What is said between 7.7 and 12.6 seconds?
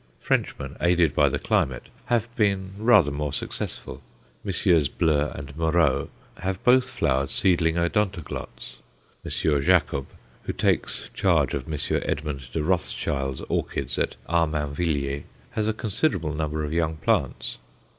Odontoglots. M. Jacob, who takes charge of M. Edmund